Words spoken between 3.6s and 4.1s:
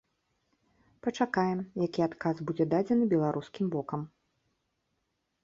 бокам.